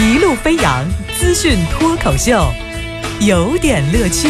[0.00, 0.82] 一路飞扬
[1.18, 2.50] 资讯脱口秀，
[3.20, 4.28] 有点乐趣。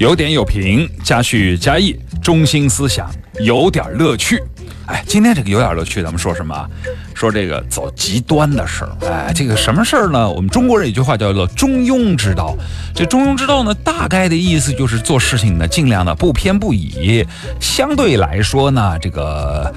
[0.00, 3.08] 有点有评，加叙加意，中心思想，
[3.38, 4.42] 有点乐趣。
[4.86, 6.68] 哎，今天这个有点乐趣，咱们说什么？
[7.16, 8.90] 说这个走极端的事儿。
[9.10, 10.30] 哎，这个什么事儿呢？
[10.30, 12.54] 我们中国人有句话叫做“中庸之道”。
[12.94, 17.26] 这中庸之道呢，大概的意思就是做事情呢，尽量的不偏不倚，
[17.58, 19.74] 相对来说呢，这个。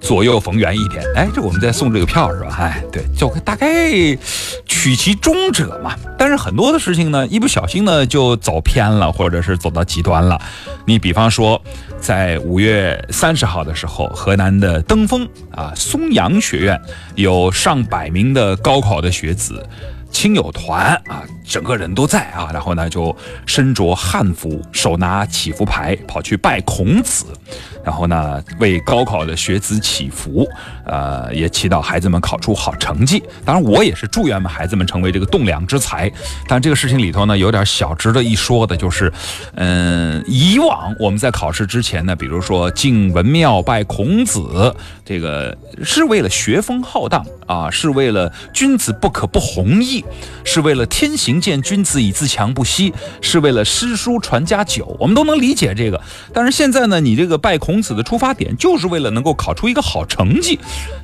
[0.00, 2.56] 左右逢源一点，哎，这我们在送这个票是吧？
[2.58, 3.90] 哎，对，就大概
[4.66, 5.94] 取其中者嘛。
[6.18, 10.40] 但是很多的事情呢，一不小心呢就走偏了，或者是走到极端了。
[10.86, 11.60] 你比方说，
[12.00, 16.80] 在五月三十号的时候，河南的登封啊，松阳学院
[17.14, 19.64] 有上百名的高考的学子。
[20.12, 27.26] 亲友团啊，整个人都在啊，然后呢就身着汉服，手拿祈福牌，跑去拜孔子，
[27.84, 30.48] 然后呢为高考的学子祈福，
[30.84, 33.22] 呃，也祈祷孩子们考出好成绩。
[33.44, 36.10] 当然，我也是祝愿们孩子们成为这个栋梁之才。
[36.46, 39.12] 但这个事情里头呢，有点小值得一说的，就是，
[39.54, 50.04] 嗯，以往我们在考试之前呢，比如说进文庙拜孔子，这个是为了学风浩荡啊，是为了君子不可不弘毅。
[50.42, 56.00] 是为了天行健，君子以自强不息；是为了诗书传家久，我们都能理解这个。
[56.32, 60.58] 但是现在呢，你这个拜孔孔子的出发点，就是为了能够考出一个好成绩。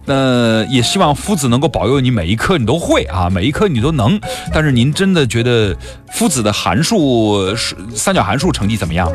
[0.04, 4.20] 那也希望夫子能够保佑你每一科你都会啊，每一科你都能。
[4.52, 5.76] 但是您真的觉得
[6.12, 7.54] 夫子的函数、
[7.94, 9.08] 三角函数成绩怎么样？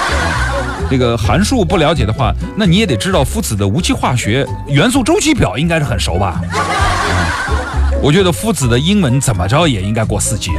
[0.90, 6.42] 这个函数不了解的话，那你也得知道夫子的无机化学元素周期表应该是很熟吧？
[8.02, 10.50] 我觉得夫子的英文怎么着也应该过四级，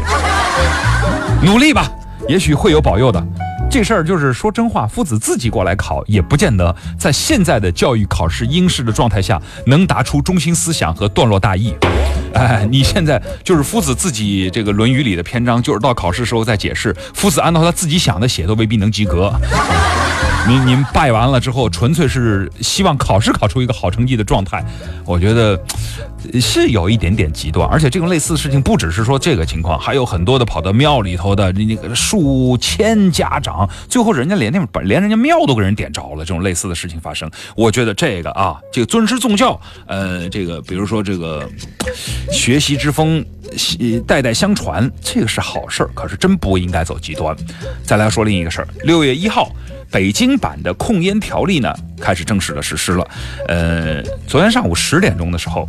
[1.43, 1.87] 努力吧，
[2.27, 3.23] 也许会有保佑的。
[3.69, 11.75] 这事儿就是说真话，夫子自己过来考，也不见得在现在的教育考试应试的状态下能答出中心思想和段落大意。
[12.33, 16.95] 哎，你现在就是夫子自己这个《论语》里的篇章，就是到考试时候再解释。
[17.13, 19.33] 夫子按照他自己想的写，都未必能及格。
[20.47, 24.63] 您您拜完了之后，纯粹是希望考试考出一个好成绩的状态，
[25.03, 25.59] 我觉得
[26.39, 27.67] 是有一点点极端。
[27.69, 36.19] 而且这种类似的事情不只是说这个情况，还有很多的跑到庙里头的那个数千家长，最后人家连那连人家庙都给人点着了。
[36.19, 41.49] 这种类似的事情发生，我觉得这个啊，这个尊师重教，呃，这个比如说这个
[42.31, 43.25] 学习之风
[44.05, 47.35] 代代相传，这个是好事儿，可是真不应该走极端。
[47.83, 49.51] 再来说另一个事儿，六月一号。
[49.89, 53.07] 北京版的控烟条例呢，开始正式的实施了。
[53.47, 55.65] 呃，昨天上午十点钟的时候，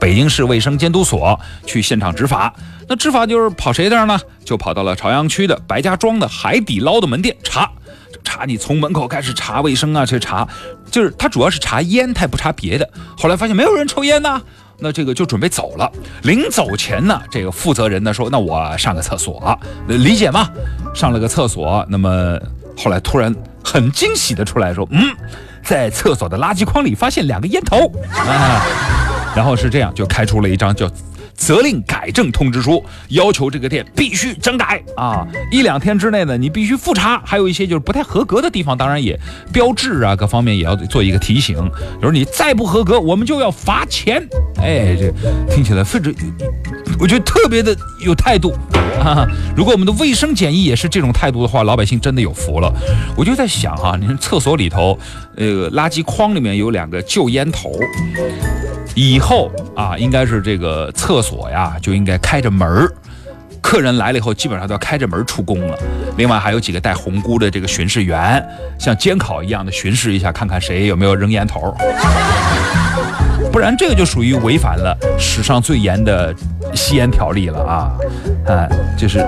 [0.00, 2.52] 北京市卫生监督所去现场执法。
[2.88, 4.18] 那执法就是跑谁那儿呢？
[4.44, 7.70] 就跑到了朝阳区的白家庄的海底捞的门店查，
[8.24, 10.48] 查你从门口开始查卫生啊，去查，
[10.90, 12.90] 就是他主要是查烟，他也不查别的。
[13.16, 14.42] 后来发现没有人抽烟呢，
[14.80, 15.90] 那这个就准备走了。
[16.22, 20.48] 临走前呢，这个负责人呢说：“那我上个厕所，理解吗？”
[20.94, 22.38] 上了个厕所，那么。
[22.82, 25.14] 后来突然很惊喜的出来说：“嗯，
[25.62, 28.64] 在厕所的垃圾筐里发现两个烟头啊！”
[29.36, 30.90] 然后是这样，就开出了一张叫
[31.40, 35.26] 责令改正通知书，要求这个店必须整改啊！
[35.50, 37.20] 一两天之内呢，你必须复查。
[37.24, 39.18] 还有一些就是不太合格的地方，当然也
[39.50, 41.56] 标志啊，各方面也要做一个提醒。
[41.98, 44.22] 比如你再不合格，我们就要罚钱。
[44.58, 45.10] 哎，这
[45.50, 46.12] 听起来非常，
[47.00, 47.74] 我觉得特别的
[48.04, 48.52] 有态度
[49.02, 49.26] 啊。
[49.56, 52.70] 如果我们的卫生检疫也是这种态度的话，老百姓真的有福了。
[53.16, 54.98] 我就在想哈，你看厕所里头，
[55.36, 57.72] 那个垃圾筐里面有两个旧烟头，
[58.94, 62.92] 以后啊，应该是这个厕所呀就应该开着门儿，
[63.60, 65.78] 客人来了以后基本上都要开着门出宫了。
[66.16, 68.44] 另外还有几个带红箍的这个巡视员，
[68.78, 71.74] 像监考一样的巡视一下，看看谁有没有扔烟头。
[73.52, 76.32] 不然这个就属于违反了史上最严的
[76.72, 77.90] 吸烟条例了啊！
[78.46, 79.26] 哎，就是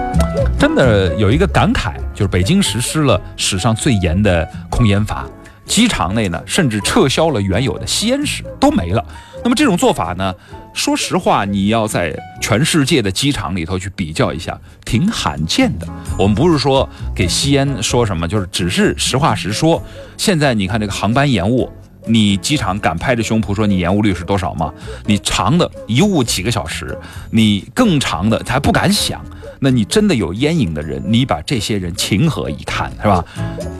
[0.58, 5.26] 真的有一个感慨，就是北京实施了史上最严的控烟法，
[5.72, 9.02] 机场内呢甚至撤销了原有的吸烟室，都没了。
[9.42, 10.34] 那么这种做法呢，
[10.74, 15.88] 说实话，你要在全世界的机场里头去比较一下，挺罕见的。
[16.18, 19.82] 我们不是说给吸烟说什么，就是只是实话实说。
[20.18, 21.72] 现在你看这个航班延误。
[22.04, 24.74] 你机场敢拍着胸脯说你延误率是多少吗？
[25.06, 26.98] 你长的一误几个小时，
[27.30, 29.24] 你更长的他还不敢想。
[29.64, 33.24] 那你真的有烟瘾的人，你把这些人情何以堪，是吧？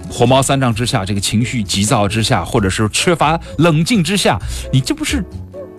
[0.09, 4.39] 火冒三丈之下，这个情绪急躁之下，或者是缺乏冷静之下，
[4.73, 5.25] 你这不是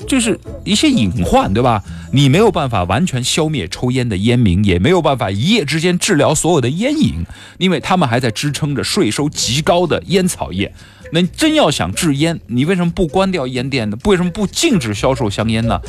[0.07, 1.83] 就是一些隐患，对吧？
[2.11, 7.25] 你没有办法完全消灭抽烟的烟民，也没有办法一夜之间治疗所有的烟瘾，
[7.57, 10.71] 因为他们还在支撑着税收极高的烟草业。
[11.11, 13.97] 那真要想治烟，你为什么不关掉烟店呢？
[14.05, 15.79] 为什么不禁止销售香烟呢？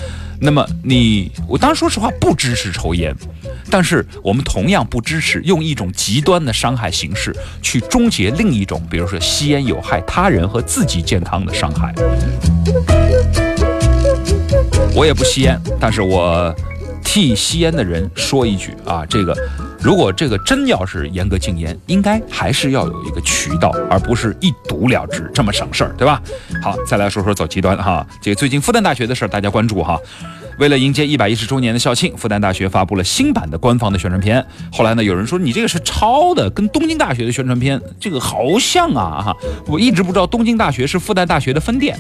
[0.40, 3.14] 那么你，我当然说实话不支持抽烟，
[3.70, 11.94] 但是我们同样不支持用一种极端的伤害形式去终结另一种，比如说吸烟有害他人和自己健康的伤害。
[14.94, 16.55] 我也不吸烟，但是我
[17.05, 19.37] 替吸烟的人说一句啊，这个。
[19.81, 26.23] 如果这个真要是严格禁烟，应该还是要有一个渠道，而不是一堵了之，这么省事儿，对吧？
[26.62, 28.06] 好，再来说说走极端哈。
[28.23, 29.99] 这个最近复旦大学的事儿，大家关注哈。
[30.59, 34.43] 为了迎接一百一十周年的校庆，复旦大学发布了新版的官方的宣传片。
[34.73, 39.37] 后来呢，有人说你这个是抄的，跟东京大学的宣传片这个好像啊哈。
[39.67, 41.99] 我一直不知道东京大学是复旦大学的分店。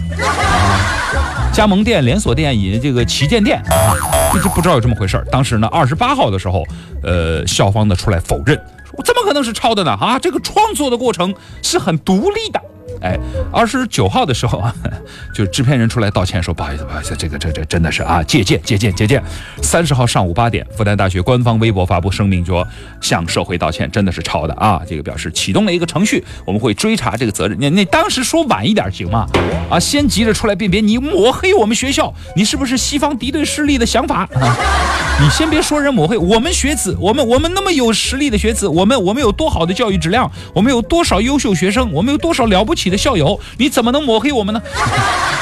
[1.54, 3.94] 加盟店、连锁店以及这个旗舰店啊，
[4.34, 6.64] 一直不知道有这么回事当时呢，二十八号的时候，
[7.00, 8.60] 呃，校方呢出来否认，
[8.94, 9.92] 我怎么可能是抄的呢？
[9.92, 12.60] 啊，这个创作的过程是很独立的。
[13.04, 13.18] 哎，
[13.52, 14.74] 二十九号的时候啊，
[15.34, 19.22] 就制片人出来道歉说不好意思，不好意思，这个这这真的是啊借鉴借鉴借鉴。
[19.62, 22.66] 三十号上午八点，复旦大学官方微博发布声明说
[23.02, 27.54] 向社会道歉，真的是抄的啊，这个表示启动了一个程序，我们会追查这个责任。
[27.60, 29.26] 你你当时说晚一点行吗？
[29.70, 34.26] 啊，先急着出来辨别，你抹黑我们学校，你是不是西方敌对势力的想法？
[35.20, 42.93] 你先别说人抹黑我们学子，我们我们那么有实力的学子，我们我们有多好的教育质量，我们有多少优秀学生，我们有多少了不起的。
[42.96, 44.62] 校友，你怎么能抹黑我们呢？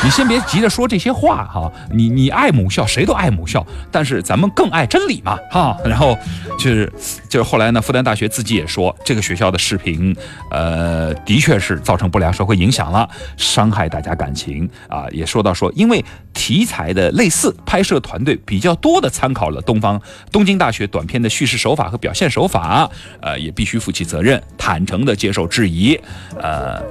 [0.05, 5.77] 你先别急着说这些话哈，你你爱母校，谁都爱母校，但是咱们更爱真理嘛哈。
[5.85, 6.19] 然后
[6.59, 6.93] 就是
[7.29, 10.15] 就是后来呢，复旦大学自己也说，这个学校的视频，
[10.51, 15.07] 呃，的确是造成不良社会影响了，伤害大家感情啊。
[15.13, 20.01] 也说到说，因为题材的类似，拍摄团队比较多的参考了东方
[20.33, 22.91] 东京大学短片的叙事手法和表现手法，
[23.21, 25.99] 呃，也必须负起责任，坦诚的接受质疑，
[26.41, 26.83] 呃。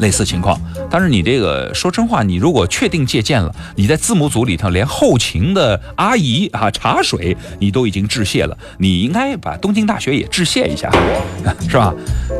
[0.00, 0.60] 类似情况，
[0.90, 10.90] 但是你这个说真话，你如果确定借鉴了，你在字母组里头连后勤的阿姨啊、茶水你都已经致谢了，你应该把东京大学也致谢一下，
[11.68, 11.94] 是吧？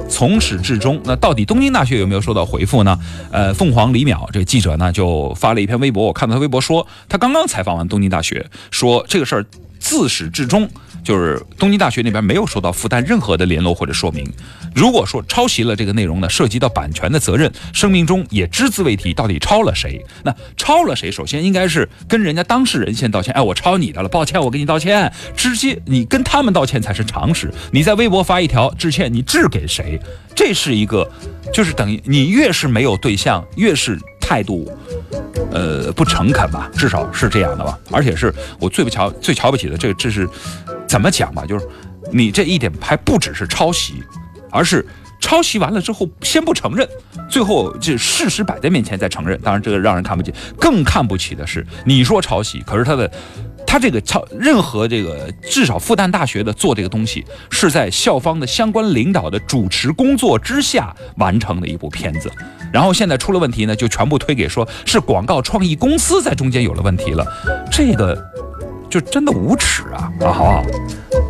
[0.09, 2.99] 从始至终，那到底东京大学有没有收到回复呢？
[3.31, 9.45] 呃，凤凰李淼这记者呢就发了一篇微博，我看到他微博说，他刚刚采访完东京大学，说这个事儿
[9.87, 10.69] 自始至终。
[11.05, 14.29] 就是东京大学那边没有收到复旦任何的联络或者说明。
[14.75, 20.05] 如果说抄袭了这个内容呢，涉及到版权的责任，声明中也只字未提到底抄了谁。
[20.25, 21.09] 那抄了谁？
[21.13, 23.33] 首先应该是跟人家当事人先道歉。
[23.35, 25.13] 哎，我抄你的了，抱歉，我给你道歉。
[25.37, 27.55] 直接你跟他们道歉才是常识。
[27.71, 30.01] 你在微博发一条致歉，你致给谁？
[30.35, 31.09] 这是一个，
[31.53, 34.69] 就是等于你越是没有对象，越是态度。
[35.53, 37.79] 呃，不诚恳吧，至少是这样的吧。
[37.91, 40.29] 而且是我最不瞧、最瞧不起的，这这是
[40.87, 41.45] 怎么讲吧？
[41.47, 41.67] 就是
[42.13, 44.03] 你这一点还不只是抄袭，
[44.51, 44.85] 而是
[45.21, 46.89] 抄袭完了之后先不承认，
[47.29, 49.41] 最后这事实摆在面前再承认。
[49.41, 50.33] 当然，这个让人看不起。
[50.59, 53.11] 更看不起的是，你说抄袭，可是他的。
[53.77, 62.33] 他这个操，任何这个至少复旦大学的做这个东西，是在校方的相关领导的主持工作之下完成的一部片子，
[62.73, 67.27] 然后现在出了问题呢，就全部推给说是广告创意公司在中间有了问题了，
[67.71, 68.19] 这个
[68.89, 70.63] 就真的无耻啊啊好，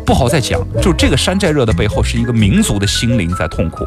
[0.05, 3.85] 不好再讲，就这个山寨热的背后是一个民族的心灵在痛苦。